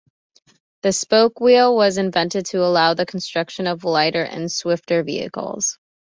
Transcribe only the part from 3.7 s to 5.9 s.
lighter and swifter vehicles.